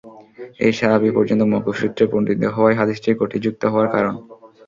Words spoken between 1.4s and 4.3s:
মওকুফ সূত্রে বর্ণিত হওয়াই হাদীসটি কটিযুক্ত হওয়ার কারণ।